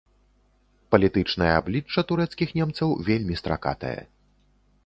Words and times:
Палітычнае 0.95 1.51
аблічча 1.59 2.05
турэцкіх 2.13 2.49
немцаў 2.61 2.89
вельмі 3.11 3.41
стракатае. 3.41 3.97